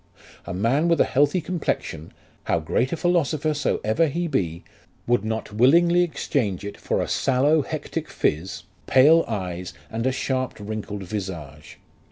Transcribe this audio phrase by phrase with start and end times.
[0.47, 2.11] A man with a healthful complexion,
[2.45, 4.63] how great a philosopher soever he be,
[5.05, 10.55] would not willingly exchange it for a sallow hectic phyz, pale eyes, and a sharp
[10.59, 11.77] wrinkled visage.